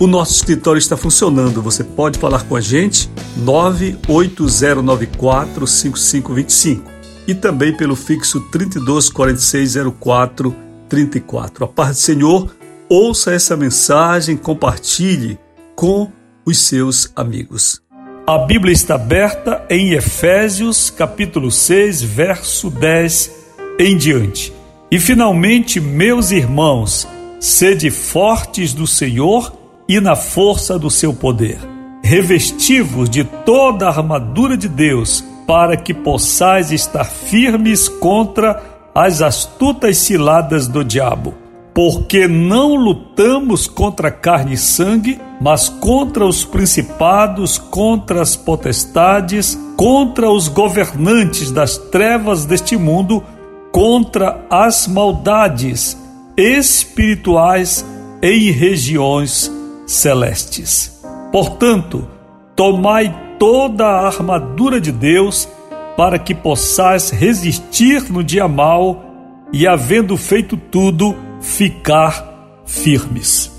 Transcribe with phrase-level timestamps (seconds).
[0.00, 1.60] O nosso escritório está funcionando.
[1.60, 6.90] Você pode falar com a gente 98094 5525
[7.28, 10.56] e também pelo fixo 324604
[10.88, 11.66] 34.
[11.66, 12.50] A paz do Senhor,
[12.88, 15.38] ouça essa mensagem, compartilhe
[15.76, 16.10] com
[16.46, 17.82] os seus amigos.
[18.26, 23.30] A Bíblia está aberta em Efésios, capítulo 6, verso 10
[23.78, 24.50] em diante.
[24.90, 27.06] E finalmente, meus irmãos,
[27.38, 29.59] sede fortes do Senhor
[29.90, 31.58] e na força do seu poder.
[32.00, 38.62] Revestivos de toda a armadura de Deus, para que possais estar firmes contra
[38.94, 41.34] as astutas ciladas do diabo.
[41.74, 50.30] Porque não lutamos contra carne e sangue, mas contra os principados, contra as potestades, contra
[50.30, 53.24] os governantes das trevas deste mundo,
[53.72, 55.98] contra as maldades
[56.36, 57.84] espirituais
[58.22, 59.50] em regiões
[59.90, 61.02] celestes.
[61.32, 62.08] Portanto,
[62.54, 65.48] tomai toda a armadura de Deus
[65.96, 69.04] para que possais resistir no dia mau
[69.52, 73.50] e, havendo feito tudo, ficar firmes.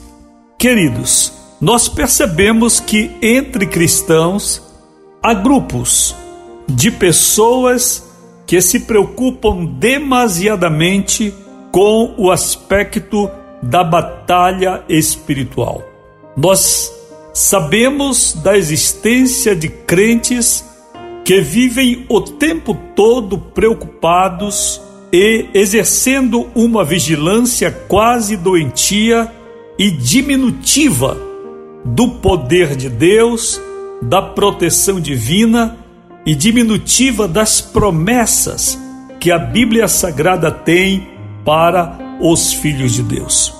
[0.58, 4.64] Queridos, nós percebemos que entre cristãos
[5.22, 6.16] há grupos
[6.68, 8.10] de pessoas
[8.48, 11.34] que se preocupam demasiadamente
[11.72, 13.30] com o aspecto
[13.62, 15.91] da batalha espiritual.
[16.36, 16.92] Nós
[17.34, 20.66] sabemos da existência de crentes
[21.26, 24.82] que vivem o tempo todo preocupados
[25.12, 29.32] e exercendo uma vigilância quase doentia
[29.78, 31.18] e diminutiva
[31.84, 33.60] do poder de Deus,
[34.02, 35.78] da proteção divina
[36.26, 38.80] e diminutiva das promessas
[39.20, 41.08] que a Bíblia Sagrada tem
[41.44, 43.54] para os filhos de Deus.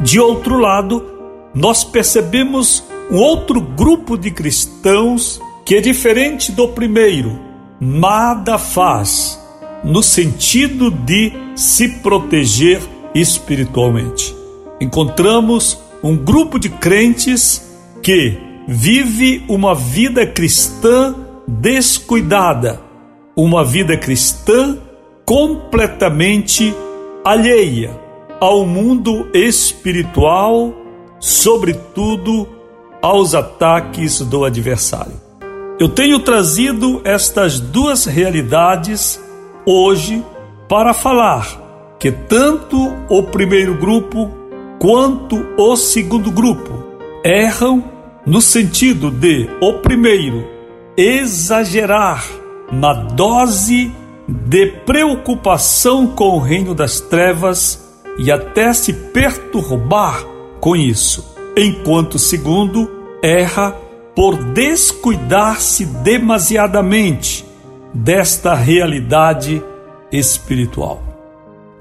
[0.00, 1.13] De outro lado,
[1.54, 7.38] nós percebemos um outro grupo de cristãos que é diferente do primeiro,
[7.80, 9.40] nada faz
[9.82, 12.80] no sentido de se proteger
[13.14, 14.34] espiritualmente.
[14.80, 17.62] Encontramos um grupo de crentes
[18.02, 21.14] que vive uma vida cristã
[21.46, 22.80] descuidada,
[23.36, 24.78] uma vida cristã
[25.24, 26.74] completamente
[27.24, 27.98] alheia
[28.40, 30.83] ao mundo espiritual
[31.24, 32.46] sobretudo
[33.00, 35.14] aos ataques do adversário.
[35.80, 39.18] Eu tenho trazido estas duas realidades
[39.64, 40.22] hoje
[40.68, 44.30] para falar que tanto o primeiro grupo
[44.78, 46.70] quanto o segundo grupo
[47.24, 47.82] erram
[48.26, 50.46] no sentido de o primeiro
[50.94, 52.22] exagerar
[52.70, 53.90] na dose
[54.28, 57.82] de preocupação com o reino das trevas
[58.18, 60.33] e até se perturbar
[60.64, 62.90] com isso, enquanto o segundo
[63.22, 63.72] erra
[64.16, 67.44] por descuidar-se demasiadamente
[67.92, 69.62] desta realidade
[70.10, 71.02] espiritual.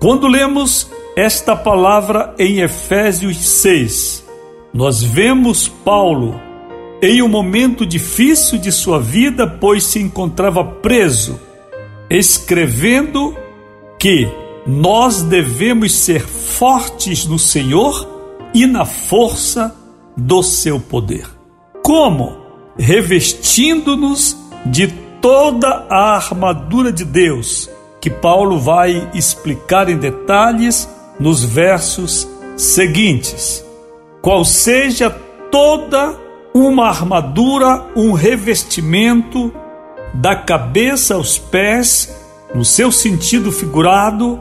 [0.02, 4.26] Quando lemos esta palavra em Efésios 6,
[4.74, 6.38] nós vemos Paulo
[7.02, 11.40] em um momento difícil de sua vida, pois se encontrava preso,
[12.10, 13.34] escrevendo
[13.98, 14.28] que
[14.68, 18.12] nós devemos ser fortes no Senhor
[18.54, 19.76] e na força
[20.16, 21.28] do seu poder.
[21.84, 22.38] Como?
[22.78, 24.88] Revestindo-nos de
[25.22, 27.70] toda a armadura de Deus,
[28.00, 32.28] que Paulo vai explicar em detalhes nos versos
[32.58, 33.64] seguintes.
[34.22, 35.10] Qual seja
[35.52, 36.18] toda
[36.54, 39.54] uma armadura, um revestimento
[40.14, 42.16] da cabeça aos pés,
[42.54, 44.40] no seu sentido figurado,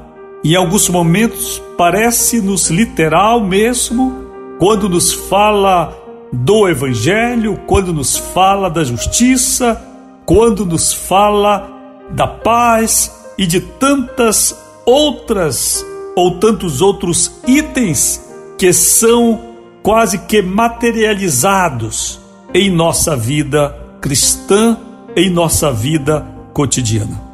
[0.51, 4.13] em alguns momentos parece-nos literal mesmo,
[4.59, 5.97] quando nos fala
[6.33, 9.81] do Evangelho, quando nos fala da justiça,
[10.25, 11.71] quando nos fala
[12.11, 15.85] da paz e de tantas outras
[16.17, 18.21] ou tantos outros itens
[18.59, 19.41] que são
[19.83, 22.21] quase que materializados
[22.55, 24.77] em nossa vida cristã,
[25.17, 27.32] em nossa vida cotidiana.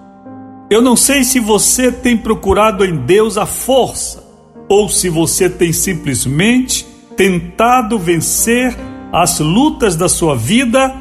[0.70, 4.22] Eu não sei se você tem procurado em Deus a força
[4.68, 6.86] ou se você tem simplesmente
[7.16, 8.76] tentado vencer
[9.10, 10.94] as lutas da sua vida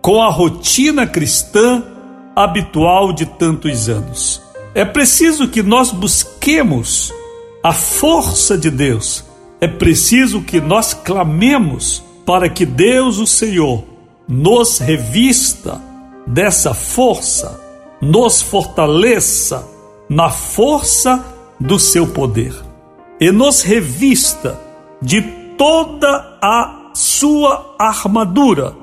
[0.00, 1.82] com a rotina cristã
[2.34, 4.40] habitual de tantos anos.
[4.72, 7.12] É preciso que nós busquemos
[7.62, 9.24] a força de Deus.
[9.60, 13.82] É preciso que nós clamemos para que Deus, o Senhor,
[14.28, 15.82] nos revista
[16.24, 17.67] dessa força,
[18.00, 19.66] nos fortaleça
[20.08, 21.24] na força
[21.58, 22.54] do seu poder
[23.20, 24.58] e nos revista
[25.02, 25.22] de
[25.56, 28.74] toda a sua armadura,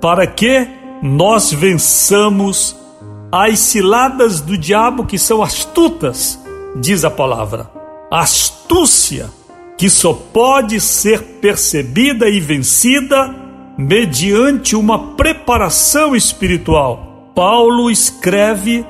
[0.00, 0.66] para que
[1.02, 2.76] nós vençamos
[3.30, 6.38] as ciladas do diabo que são astutas,
[6.76, 7.70] diz a palavra.
[8.10, 9.30] Astúcia
[9.76, 13.34] que só pode ser percebida e vencida
[13.76, 17.11] mediante uma preparação espiritual.
[17.34, 18.84] Paulo escreve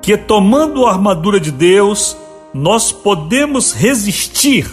[0.00, 2.16] que tomando a armadura de Deus,
[2.52, 4.66] nós podemos resistir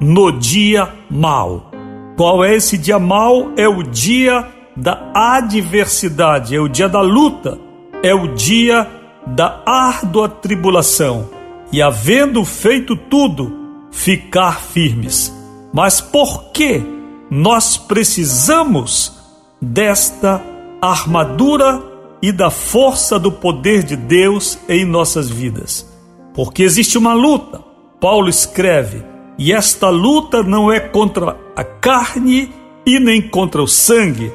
[0.00, 1.70] no dia mal.
[2.16, 3.52] Qual é esse dia mal?
[3.56, 7.58] É o dia da adversidade, é o dia da luta,
[8.02, 8.86] é o dia
[9.26, 11.28] da árdua tribulação.
[11.72, 13.52] E havendo feito tudo,
[13.90, 15.34] ficar firmes.
[15.72, 16.82] Mas por que
[17.30, 19.18] nós precisamos
[19.60, 20.42] desta
[20.80, 21.82] armadura
[22.20, 25.88] e da força do poder de Deus em nossas vidas?
[26.34, 27.62] Porque existe uma luta.
[28.00, 29.02] Paulo escreve:
[29.38, 32.52] e esta luta não é contra a carne
[32.84, 34.32] e nem contra o sangue,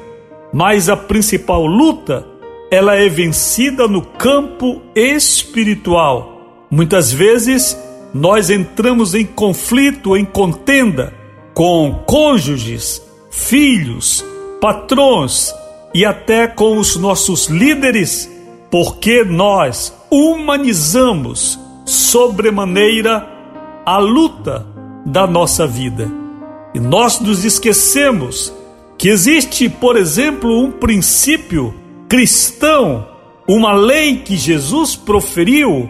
[0.54, 2.26] mas a principal luta,
[2.72, 6.66] ela é vencida no campo espiritual.
[6.70, 7.78] Muitas vezes
[8.14, 11.14] nós entramos em conflito, em contenda
[11.54, 14.24] com cônjuges, filhos,
[14.60, 15.54] patrões
[15.94, 18.30] e até com os nossos líderes,
[18.72, 23.28] porque nós humanizamos sobremaneira
[23.86, 24.66] a luta
[25.06, 26.10] da nossa vida.
[26.74, 28.52] E nós nos esquecemos
[28.98, 31.74] que existe, por exemplo, um princípio
[32.10, 33.08] cristão,
[33.48, 35.90] uma lei que Jesus proferiu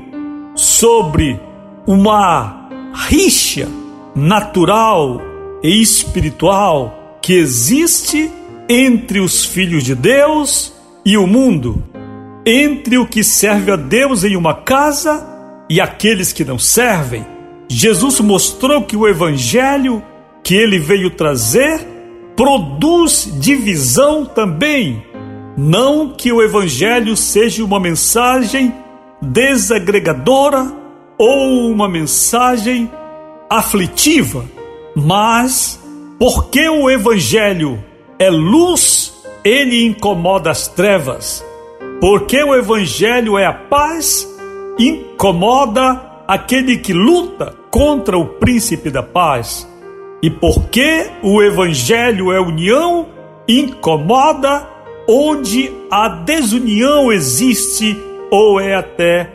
[0.55, 1.39] sobre
[1.85, 3.69] uma rixa
[4.15, 5.21] natural
[5.61, 8.31] e espiritual que existe
[8.69, 10.73] entre os filhos de Deus
[11.05, 11.83] e o mundo,
[12.45, 15.27] entre o que serve a Deus em uma casa
[15.69, 17.25] e aqueles que não servem.
[17.67, 20.03] Jesus mostrou que o evangelho
[20.43, 21.79] que ele veio trazer
[22.35, 25.03] produz divisão também.
[25.55, 28.73] Não que o evangelho seja uma mensagem
[29.21, 30.73] desagregadora
[31.17, 32.89] ou uma mensagem
[33.49, 34.45] aflitiva,
[34.95, 35.79] mas
[36.19, 37.83] porque o Evangelho
[38.19, 39.13] é luz,
[39.43, 41.43] ele incomoda as trevas.
[41.99, 44.27] Porque o Evangelho é a paz,
[44.77, 49.67] incomoda aquele que luta contra o príncipe da paz.
[50.21, 53.07] E porque o Evangelho é união,
[53.47, 54.67] incomoda
[55.07, 57.97] onde a desunião existe
[58.31, 59.29] ou é até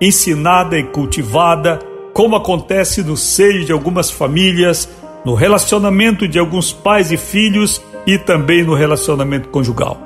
[0.00, 1.78] ensinada e cultivada,
[2.12, 4.88] como acontece no seio de algumas famílias,
[5.24, 9.98] no relacionamento de alguns pais e filhos e também no relacionamento conjugal.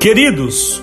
[0.00, 0.82] Queridos,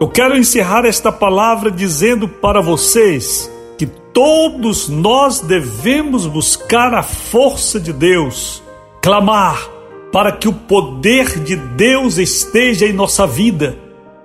[0.00, 7.78] eu quero encerrar esta palavra dizendo para vocês que todos nós devemos buscar a força
[7.78, 8.62] de Deus,
[9.02, 9.68] clamar
[10.12, 13.76] para que o poder de Deus esteja em nossa vida,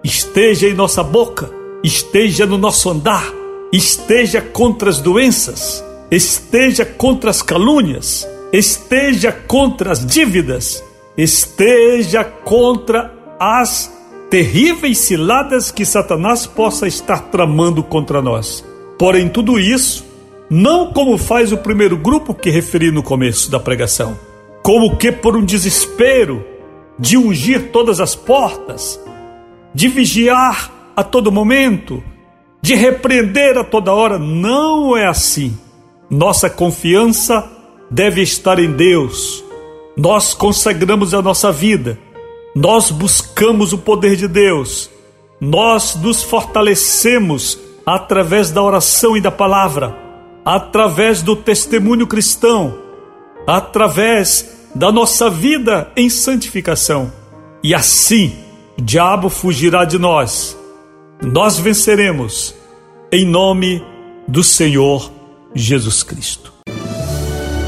[0.03, 1.49] esteja em nossa boca,
[1.83, 10.05] esteja no nosso andar esteja contra as doenças, esteja contra as calúnias, esteja contra as
[10.05, 10.83] dívidas,
[11.17, 13.91] esteja contra as
[14.29, 18.63] terríveis ciladas que Satanás possa estar tramando contra nós.
[18.97, 20.05] Porém, tudo isso,
[20.49, 24.17] não como faz o primeiro grupo que referi no começo da pregação,
[24.63, 26.45] como que por um desespero
[26.97, 28.99] de ungir todas as portas,
[29.73, 32.03] de vigiar a todo momento,
[32.61, 34.19] de repreender a toda hora.
[34.19, 35.57] Não é assim.
[36.09, 37.49] Nossa confiança
[37.89, 39.43] deve estar em Deus.
[39.95, 41.97] Nós consagramos a nossa vida.
[42.55, 44.89] Nós buscamos o poder de Deus.
[45.39, 49.95] Nós nos fortalecemos através da oração e da palavra,
[50.45, 52.77] através do testemunho cristão,
[53.47, 57.11] através da nossa vida em santificação.
[57.63, 58.33] E assim
[58.77, 60.57] o diabo fugirá de nós
[61.21, 62.55] nós venceremos
[63.11, 63.83] em nome
[64.27, 65.11] do Senhor
[65.53, 66.50] Jesus Cristo.